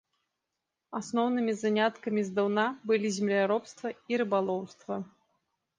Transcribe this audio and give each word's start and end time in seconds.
Асноўнымі 0.99 1.53
заняткамі 1.61 2.21
здаўна 2.31 2.65
былі 2.93 3.07
земляробства 3.19 3.87
і 4.13 4.21
рыбалоўства. 4.25 4.95